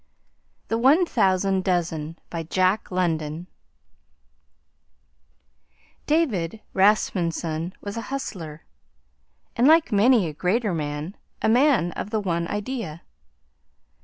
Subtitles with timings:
[0.69, 2.17] THE ONE THOUSAND DOZEN
[6.07, 8.65] David Rasmunsen was a hustler,
[9.55, 13.03] and, like many a greater man, a man of the one idea.